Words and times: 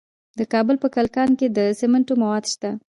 د 0.37 0.41
کابل 0.53 0.75
په 0.83 0.87
کلکان 0.95 1.29
کې 1.39 1.47
د 1.57 1.59
سمنټو 1.79 2.13
مواد 2.21 2.45
شته. 2.53 2.69